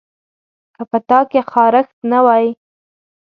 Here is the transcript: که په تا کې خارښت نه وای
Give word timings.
که 0.75 0.83
په 0.89 0.97
تا 1.09 1.19
کې 1.31 1.41
خارښت 1.51 1.95
نه 2.11 2.19
وای 2.25 2.47